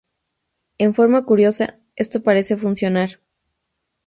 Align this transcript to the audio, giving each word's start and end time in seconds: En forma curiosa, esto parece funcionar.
En 0.79 0.95
forma 0.95 1.25
curiosa, 1.25 1.77
esto 1.95 2.23
parece 2.23 2.57
funcionar. 2.57 3.19